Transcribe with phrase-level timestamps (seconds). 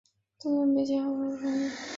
[0.39, 1.71] 作品多由建阳余氏书坊承印。